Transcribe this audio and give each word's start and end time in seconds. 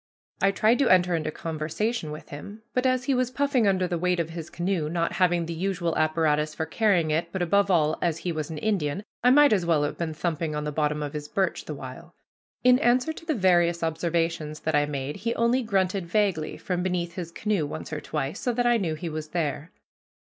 I 0.41 0.49
tried 0.49 0.79
to 0.79 0.89
enter 0.89 1.15
into 1.15 1.29
conversation 1.29 2.09
with 2.09 2.29
him, 2.29 2.63
but 2.73 2.87
as 2.87 3.03
he 3.03 3.13
was 3.13 3.29
puffing 3.29 3.67
under 3.67 3.87
the 3.87 3.99
weight 3.99 4.19
of 4.19 4.31
his 4.31 4.49
canoe, 4.49 4.89
not 4.89 5.11
having 5.13 5.45
the 5.45 5.53
usual 5.53 5.95
apparatus 5.95 6.55
for 6.55 6.65
carrying 6.65 7.11
it, 7.11 7.31
but, 7.31 7.43
above 7.43 7.69
all, 7.69 7.99
as 8.01 8.17
he 8.17 8.31
was 8.31 8.49
an 8.49 8.57
Indian, 8.57 9.03
I 9.23 9.29
might 9.29 9.53
as 9.53 9.63
well 9.63 9.83
have 9.83 9.99
been 9.99 10.15
thumping 10.15 10.55
on 10.55 10.63
the 10.63 10.71
bottom 10.71 11.03
of 11.03 11.13
his 11.13 11.27
birch 11.27 11.65
the 11.65 11.75
while. 11.75 12.15
In 12.63 12.79
answer 12.79 13.13
to 13.13 13.25
the 13.27 13.35
various 13.35 13.83
observations 13.83 14.61
that 14.61 14.73
I 14.73 14.87
made 14.87 15.17
he 15.17 15.35
only 15.35 15.61
grunted 15.61 16.07
vaguely 16.07 16.57
from 16.57 16.81
beneath 16.81 17.13
his 17.13 17.31
canoe 17.31 17.67
once 17.67 17.93
or 17.93 18.01
twice, 18.01 18.39
so 18.39 18.53
that 18.53 18.65
I 18.65 18.77
knew 18.77 18.95
he 18.95 19.07
was 19.07 19.27
there. 19.27 19.69